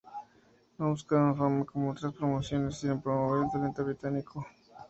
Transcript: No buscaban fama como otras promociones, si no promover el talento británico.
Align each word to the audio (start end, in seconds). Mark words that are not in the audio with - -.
No 0.79 0.89
buscaban 0.89 1.35
fama 1.37 1.63
como 1.63 1.91
otras 1.91 2.11
promociones, 2.13 2.79
si 2.79 2.87
no 2.87 2.99
promover 2.99 3.43
el 3.45 3.51
talento 3.51 3.85
británico. 3.85 4.47